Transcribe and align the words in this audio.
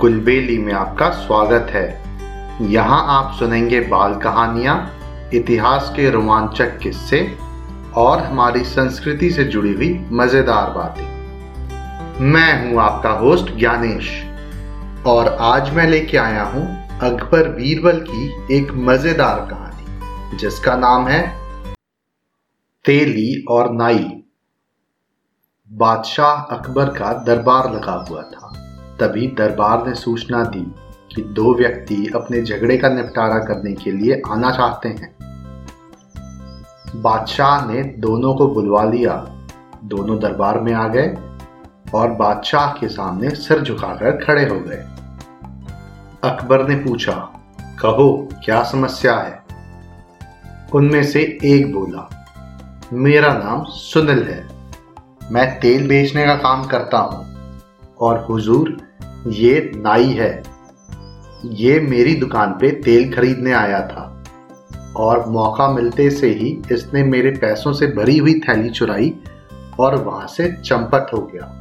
कुलबेली 0.00 0.56
में 0.58 0.72
आपका 0.72 1.08
स्वागत 1.10 1.70
है। 1.70 1.86
यहाँ 2.70 2.98
आप 3.10 3.32
सुनेंगे 3.38 3.78
बाल 3.80 4.14
कहानियाँ, 4.14 4.74
इतिहास 5.34 5.92
के 5.96 6.10
रोमांचक 6.10 6.78
किस्से 6.78 7.20
और 7.96 8.20
हमारी 8.20 8.64
संस्कृति 8.64 9.30
से 9.30 9.44
जुड़ी 9.44 9.72
हुई 9.72 9.88
मज़ेदार 10.12 10.70
बातें। 10.70 12.20
मैं 12.22 12.50
हूँ 12.62 12.80
आपका 12.80 13.10
होस्ट 13.20 13.54
ज्ञानेश 13.58 14.10
और 15.06 15.28
आज 15.42 15.72
मैं 15.74 15.86
लेके 15.86 16.16
आया 16.16 16.44
हूँ 16.44 16.66
अकबर 17.02 17.48
बीरबल 17.50 18.04
की 18.08 18.56
एक 18.56 18.72
मज़ेदार 18.88 19.40
कहानी, 19.50 20.36
जिसका 20.38 20.76
नाम 20.76 21.08
है 21.08 21.22
तेली 22.84 23.44
और 23.50 23.72
नाई। 23.72 24.04
बादशाह 25.70 26.54
अकबर 26.56 26.94
का 26.94 27.12
दरबार 27.24 27.72
लगा 27.74 28.04
हुआ 28.10 28.22
था। 28.24 28.52
तभी 29.00 29.26
दरबार 29.26 29.86
ने 29.86 29.94
सूचना 29.94 30.44
दी 30.44 30.74
कि 31.14 31.22
दो 31.22 31.54
व्यक्ति 31.54 32.12
अपने 32.14 32.42
झगड़े 32.42 32.78
का 32.78 32.88
निपटारा 32.88 33.38
करने 33.38 33.72
के 33.72 33.90
लिए 33.90 34.22
आना 34.28 34.50
चाहते 34.50 34.88
हैं। 34.88 35.16
बादशाह 36.96 37.72
ने 37.72 37.82
दोनों 37.82 38.34
को 38.34 38.48
बुलवा 38.48 38.84
लिया। 38.84 39.32
दोनों 39.84 40.18
दरबार 40.18 40.60
में 40.60 40.72
आ 40.72 40.88
गए 40.88 41.16
और 41.94 42.10
बादशाह 42.10 42.66
के 42.66 42.88
सामने 42.88 43.30
सिर 43.30 43.60
झुकाकर 43.60 44.24
खड़े 44.24 44.48
हो 44.48 44.60
गए। 44.60 44.84
अकबर 46.24 46.68
ने 46.68 46.76
पूछा, 46.76 47.12
कहो, 47.60 48.28
क्या 48.44 48.62
समस्या 48.62 49.14
है? 49.14 49.42
उनमें 50.74 51.02
से 51.02 51.38
एक 51.44 51.72
बोला, 51.74 52.26
मेरा 52.92 53.32
नाम 53.32 53.64
सुनील 53.64 54.22
है। 54.22 54.48
मैं 55.32 55.60
तेल 55.60 55.88
बेचने 55.88 56.26
का 56.26 56.34
काम 56.34 56.64
करता 56.64 56.98
हूँ। 56.98 57.35
और 58.00 58.24
हुजूर, 58.24 58.76
ये 59.26 59.72
नाई 59.76 60.10
है। 60.12 60.42
ये 61.44 61.78
मेरी 61.80 62.14
दुकान 62.14 62.52
पे 62.52 62.70
तेल 62.82 63.12
खरीदने 63.12 63.52
आया 63.52 63.80
था 63.88 64.04
और 64.96 65.24
मौका 65.28 65.68
मिलते 65.68 66.08
से 66.10 66.28
ही 66.30 66.50
इसने 66.72 67.02
मेरे 67.04 67.30
पैसों 67.30 67.72
से 67.72 67.86
भरी 67.86 68.16
हुई 68.18 68.38
थैली 68.40 68.70
चुराई 68.70 69.12
और 69.80 69.94
वहाँ 69.96 70.26
से 70.26 70.50
चंपट 70.54 71.12
हो 71.14 71.20
गया। 71.24 71.52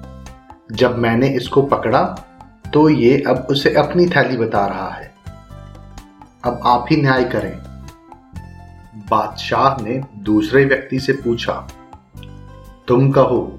जब 0.71 0.97
मैंने 0.97 1.29
इसको 1.29 1.61
पकड़ा 1.63 2.03
तो 2.73 2.87
ये 2.89 3.17
अब 3.27 3.47
उसे 3.49 3.73
अपनी 3.73 4.05
थैली 4.05 4.37
बता 4.37 4.65
रहा 4.67 4.89
है। 4.89 5.13
अब 6.43 6.59
आप 6.65 6.85
ही 6.91 6.97
न्याय 6.97 7.23
करें। 7.25 7.53
बादशाह 9.09 9.83
ने 9.83 10.01
दूसरे 10.23 10.63
व्यक्ति 10.65 10.99
से 10.99 11.13
पूछा, 11.15 11.53
तुम 12.87 13.11
कहो, 13.11 13.57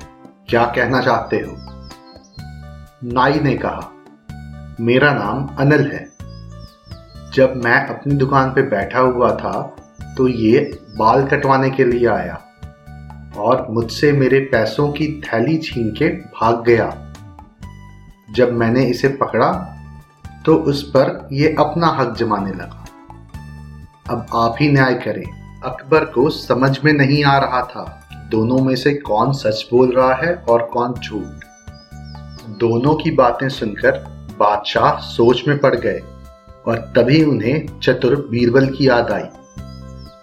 क्या 0.49 0.65
कहना 0.67 1.01
चाहते 1.01 1.37
हो? 1.37 1.57
नाई 3.01 3.41
ने 3.41 3.55
कहा, 3.57 3.91
मेरा 4.81 5.13
नाम 5.13 5.47
अनिल 5.59 5.91
है। 5.93 6.05
जब 7.35 7.61
मैं 7.65 7.87
अपनी 7.89 8.15
दुकान 8.15 8.51
पे 8.51 8.63
बैठा 8.63 8.99
हुआ 8.99 9.31
था 9.37 9.53
तो 10.17 10.29
ये 10.29 10.61
बाल 10.99 11.27
कटवाने 11.27 11.71
के 11.71 11.85
लिए 11.85 12.07
आया 12.09 12.41
और 13.39 13.67
मुझसे 13.71 14.13
मेरे 14.13 14.41
पैसों 14.53 14.89
की 14.93 15.09
थैली 15.23 15.57
छीन 15.59 15.91
के 15.91 16.09
भाग 16.09 16.63
गया। 16.65 16.89
जब 18.31 18.53
मैंने 18.53 18.85
इसे 18.85 19.09
पकड़ा 19.21 19.53
तो 20.47 20.55
उस 20.65 20.83
पर 20.91 21.29
यह 21.33 21.57
अपना 21.61 21.87
हक 21.99 22.17
जमाने 22.19 22.53
लगा। 22.53 22.85
अब 24.11 24.27
आप 24.35 24.57
ही 24.61 24.71
न्याय 24.73 24.95
करें, 24.97 25.25
अकबर 25.65 26.05
को 26.05 26.29
समझ 26.31 26.79
में 26.85 26.93
नहीं 26.93 27.25
आ 27.25 27.39
रहा 27.39 27.63
था 27.65 27.85
दोनों 28.31 28.59
में 28.59 28.75
से 28.77 28.95
कौन 29.03 29.33
सच 29.35 29.67
बोल 29.71 29.93
रहा 29.93 30.15
है 30.17 30.35
और 30.35 30.63
कौन 30.65 30.95
झूठ। 30.95 31.46
दोनों 32.49 32.95
की 32.95 33.11
बातें 33.11 33.49
सुनकर 33.49 33.93
बादशाह 34.39 34.93
सोच 34.93 35.49
में 35.49 35.59
पड़ 35.59 35.75
गए 35.75 36.03
और 36.67 36.79
तभी 36.97 37.25
उन्हें 37.25 37.81
चतुर 37.81 38.29
बीरबल 38.31 38.67
की 38.67 38.89
याद 38.89 39.11
आई। 39.11 39.25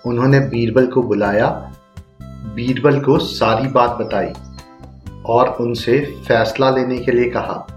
उन्होंने 0.05 0.39
बीरबल 0.39 0.87
को 0.87 1.03
बुलाया, 1.03 1.73
बीरबल 2.55 2.99
को 2.99 3.17
सारी 3.17 3.67
बात 3.67 3.89
बताई 3.89 4.31
और 5.25 5.49
उनसे 5.49 5.99
फैसला 6.27 6.69
लेने 6.69 6.97
के 6.97 7.11
लिए 7.11 7.29
कहा। 7.29 7.67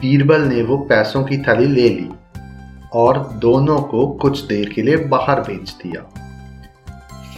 बीरबल 0.00 0.40
ने 0.40 0.62
वो 0.62 0.76
पैसों 0.76 1.24
की 1.24 1.38
थैली 1.38 1.66
ले 1.66 1.88
ली 1.88 2.10
और 2.92 3.18
दोनों 3.32 3.78
को 3.78 4.06
कुछ 4.06 4.40
देर 4.40 4.68
के 4.68 4.82
लिए 4.82 4.96
बाहर 4.96 5.40
भेज 5.40 5.74
दिया। 5.82 6.02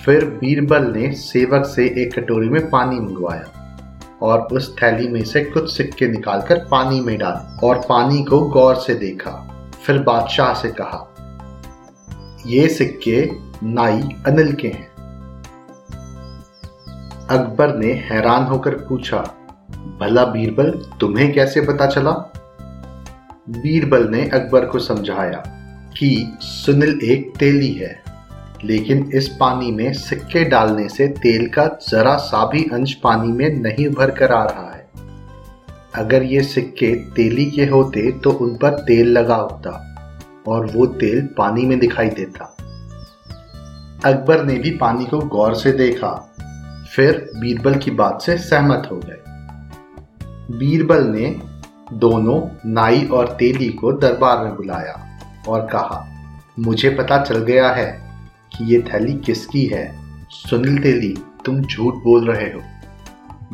फिर 0.04 0.24
बीरबल 0.24 0.82
ने 0.82 1.12
सेवक 1.12 1.66
से 1.66 1.84
एक 1.86 2.18
कटोरी 2.18 2.48
में 2.48 2.70
पानी 2.70 3.00
मंगवाया। 3.00 3.61
और 4.22 4.40
उस 4.52 4.74
थैली 4.76 5.08
में 5.08 5.24
से 5.24 5.44
कुछ 5.44 5.72
सिक्के 5.76 6.08
निकालकर 6.08 6.58
पानी 6.70 7.00
में 7.00 7.16
डाले 7.18 7.66
और 7.66 7.78
पानी 7.88 8.22
को 8.24 8.40
गौर 8.48 8.74
से 8.76 8.94
देखा। 8.94 9.30
फिर 9.86 9.98
बादशाह 9.98 10.52
से 10.54 10.68
कहा, 10.70 11.08
ये 12.46 12.68
सिक्के 12.68 13.30
नाई 13.62 14.00
अनिल 14.26 14.52
के 14.52 14.68
हैं। 14.68 14.90
अकबर 17.30 17.76
ने 17.76 17.92
हैरान 18.04 18.44
होकर 18.44 18.74
पूछा, 18.88 19.18
भला 20.00 20.24
बीरबल, 20.24 20.70
तुम्हें 21.00 21.32
कैसे 21.32 21.60
पता 21.60 21.86
चला? 21.86 22.12
बीरबल 23.48 24.08
ने 24.08 24.28
अकबर 24.28 24.66
को 24.66 24.78
समझाया 24.78 25.42
कि 25.98 26.38
सुनील 26.40 26.98
एक 27.04 27.32
तेली 27.36 27.72
है। 27.72 28.02
लेकिन 28.64 29.10
इस 29.14 29.28
पानी 29.40 29.70
में 29.72 29.92
सिक्के 29.92 30.44
डालने 30.44 30.88
से 30.88 31.08
तेल 31.08 31.46
का 31.48 31.66
जरा 31.88 32.16
सा 32.16 32.44
भी 32.46 32.62
अंश 32.72 32.92
पानी 32.94 33.28
में 33.28 33.48
नहीं 33.50 33.86
उभर 33.86 34.10
कर 34.10 34.32
आ 34.32 34.44
रहा 34.44 34.70
है। 34.74 34.90
अगर 35.94 36.22
ये 36.22 36.42
सिक्के 36.42 36.94
तेली 36.94 37.44
के 37.46 37.66
होते 37.66 38.10
तो 38.12 38.30
उन 38.30 38.56
पर 38.56 38.70
तेल 38.70 39.08
लगा 39.08 39.34
होता 39.34 39.70
और 40.48 40.66
वो 40.66 40.86
तेल 40.86 41.28
पानी 41.38 41.66
में 41.66 41.78
दिखाई 41.78 42.08
देता। 42.08 42.44
अकबर 44.04 44.44
ने 44.44 44.54
भी 44.54 44.70
पानी 44.70 45.04
को 45.04 45.18
गौर 45.18 45.54
से 45.54 45.72
देखा। 45.72 46.12
फिर 46.96 47.30
बीरबल 47.36 47.74
की 47.74 47.90
बात 47.90 48.22
से 48.22 48.38
सहमत 48.38 48.88
हो 48.92 48.96
गए। 48.96 49.18
बीरबल 50.58 51.04
ने 51.04 51.40
दोनों 51.92 52.40
नाई 52.66 53.04
और 53.06 53.28
तेली 53.28 53.68
को 53.68 53.92
दरबार 53.92 54.44
में 54.44 54.56
बुलाया 54.56 55.18
और 55.48 55.66
कहा, 55.66 56.06
मुझे 56.58 56.90
पता 56.90 57.22
चल 57.22 57.38
गया 57.38 57.68
है 57.68 58.11
कि 58.62 58.72
ये 58.72 58.80
थैली 58.84 59.12
किसकी 59.16 59.64
है? 59.66 59.84
सुनील 60.30 60.78
तेली, 60.78 61.14
तुम 61.44 61.60
झूठ 61.60 61.94
बोल 61.94 62.26
रहे 62.26 62.46
हो। 62.46 62.60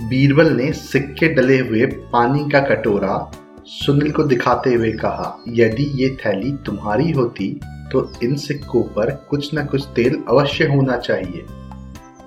बीरबल 0.08 0.52
ने 0.52 0.72
सिक्के 0.72 1.28
डले 1.28 1.58
हुए 1.58 1.86
पानी 2.12 2.48
का 2.50 2.60
कटोरा 2.60 3.30
सुनील 3.66 4.10
को 4.12 4.22
दिखाते 4.24 4.72
हुए 4.74 4.92
कहा, 4.92 5.44
यदि 5.48 5.84
ये 5.94 6.08
थैली 6.16 6.52
तुम्हारी 6.66 7.10
होती 7.10 7.48
तो 7.92 8.10
इन 8.22 8.34
सिक्कों 8.36 8.82
पर 8.94 9.10
कुछ 9.30 9.54
न 9.54 9.64
कुछ 9.66 9.84
तेल 9.96 10.22
अवश्य 10.28 10.66
होना 10.66 10.96
चाहिए। 10.96 11.44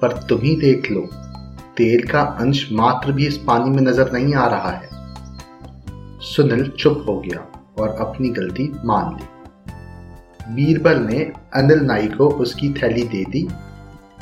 पर 0.01 0.17
तुम 0.29 0.39
ही 0.41 0.55
देख 0.55 0.91
लो, 0.91 1.01
तेल 1.77 2.07
का 2.07 2.21
अंश 2.21 2.67
मात्र 2.71 3.11
भी 3.11 3.27
इस 3.27 3.37
पानी 3.37 3.69
में 3.69 3.81
नज़र 3.81 4.11
नहीं 4.11 4.33
आ 4.35 4.47
रहा 4.47 4.71
है। 4.71 4.89
सुनील 6.25 6.67
चुप 6.69 7.05
हो 7.09 7.19
गया 7.19 7.45
और 7.79 7.95
अपनी 8.01 8.29
गलती 8.29 8.71
मान 8.85 9.15
ली। 9.15 9.25
बीरबल 10.55 10.97
ने 10.99 11.31
अनिल 11.53 11.79
नाई 11.79 12.07
को 12.07 12.29
उसकी 12.29 12.69
थैली 12.69 13.03
दे 13.03 13.23
दी 13.25 13.47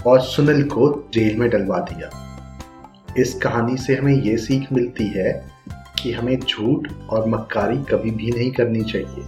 और 0.07 0.21
सुनील 0.21 0.63
को 0.63 1.09
जेल 1.13 1.39
में 1.39 1.49
डलवा 1.49 1.79
दिया। 1.79 2.09
इस 3.17 3.33
कहानी 3.33 3.77
से 3.77 3.95
हमें 3.95 4.13
ये 4.13 4.37
सीख 4.37 4.73
मिलती 4.73 5.07
है 5.07 5.51
कि 6.03 6.11
हमें 6.11 6.39
झूठ 6.39 6.87
और 7.09 7.29
मक्कारी 7.29 7.77
कभी 7.77 8.11
भी 8.11 8.31
नहीं 8.31 8.51
करनी 8.51 8.81
चाहिए। 8.81 9.25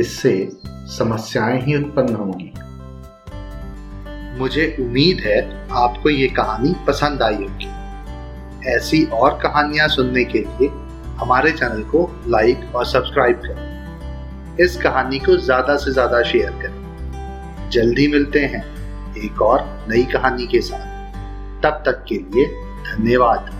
इससे 0.00 0.48
समस्याएँ 0.72 1.62
ही 1.62 1.76
उत्पन्न 1.76 2.14
होंगी। 2.14 2.52
मुझे 4.38 4.76
उम्मीद 4.80 5.20
है 5.20 5.68
आपको 5.72 6.10
ये 6.10 6.28
कहानी 6.28 6.74
पसंद 6.86 7.22
आई 7.22 7.34
होगी। 7.34 7.68
ऐसी 8.68 9.04
और 9.04 9.38
कहानियाँ 9.42 9.88
सुनने 9.88 10.24
के 10.24 10.38
लिए 10.38 10.68
हमारे 11.04 11.52
चैनल 11.52 11.82
को 11.82 12.24
लाइक 12.28 12.60
और 12.74 12.86
सब्सक्राइब 12.86 13.36
करें। 13.36 13.73
इस 14.60 14.76
कहानी 14.76 15.18
को 15.18 15.36
ज़्यादा 15.36 15.76
से 15.76 15.92
ज़्यादा 15.92 16.22
शेयर 16.22 16.50
करें। 16.50 17.70
जल्दी 17.70 18.06
मिलते 18.08 18.40
हैं 18.40 18.62
एक 19.16 19.42
और 19.42 19.86
नई 19.88 20.04
कहानी 20.04 20.46
के 20.46 20.60
साथ। 20.60 21.62
तब 21.62 21.82
तक 21.86 22.04
के 22.08 22.14
लिए 22.14 22.46
धन्यवाद। 22.86 23.50